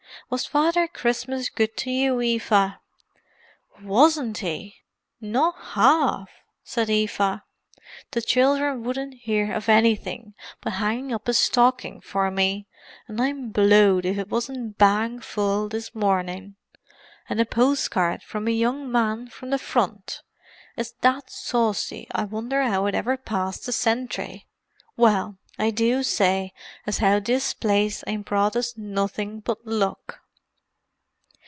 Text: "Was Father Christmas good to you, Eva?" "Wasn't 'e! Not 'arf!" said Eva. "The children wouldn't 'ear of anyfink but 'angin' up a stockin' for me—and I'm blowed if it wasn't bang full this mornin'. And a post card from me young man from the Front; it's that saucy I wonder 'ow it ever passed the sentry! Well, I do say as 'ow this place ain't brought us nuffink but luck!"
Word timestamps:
"Was 0.29 0.45
Father 0.45 0.87
Christmas 0.87 1.49
good 1.49 1.75
to 1.75 1.91
you, 1.91 2.21
Eva?" 2.21 2.79
"Wasn't 3.81 4.41
'e! 4.41 4.75
Not 5.19 5.55
'arf!" 5.75 6.29
said 6.63 6.89
Eva. 6.89 7.43
"The 8.11 8.21
children 8.21 8.83
wouldn't 8.83 9.27
'ear 9.27 9.53
of 9.53 9.65
anyfink 9.67 10.33
but 10.61 10.79
'angin' 10.79 11.11
up 11.11 11.27
a 11.27 11.33
stockin' 11.33 11.99
for 11.99 12.31
me—and 12.31 13.21
I'm 13.21 13.49
blowed 13.49 14.05
if 14.05 14.17
it 14.17 14.29
wasn't 14.29 14.77
bang 14.77 15.19
full 15.19 15.67
this 15.67 15.93
mornin'. 15.93 16.55
And 17.27 17.41
a 17.41 17.45
post 17.45 17.91
card 17.91 18.23
from 18.23 18.45
me 18.45 18.53
young 18.53 18.89
man 18.89 19.27
from 19.27 19.49
the 19.49 19.59
Front; 19.59 20.21
it's 20.77 20.91
that 21.01 21.29
saucy 21.29 22.07
I 22.15 22.23
wonder 22.23 22.61
'ow 22.61 22.85
it 22.85 22.95
ever 22.95 23.17
passed 23.17 23.65
the 23.65 23.73
sentry! 23.73 24.47
Well, 24.95 25.39
I 25.59 25.71
do 25.71 26.01
say 26.03 26.53
as 26.87 27.01
'ow 27.03 27.19
this 27.19 27.53
place 27.53 28.01
ain't 28.07 28.25
brought 28.25 28.55
us 28.55 28.77
nuffink 28.77 29.43
but 29.43 29.67
luck!" 29.67 30.19